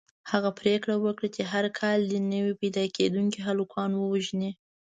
هغه 0.31 0.49
پرېکړه 0.59 0.95
وکړه 1.05 1.27
چې 1.35 1.41
هر 1.51 1.65
کال 1.79 1.99
دې 2.11 2.19
نوي 2.33 2.53
پیدا 2.61 2.83
کېدونکي 2.97 3.39
هلکان 3.47 3.91
ووژني. 3.95 4.51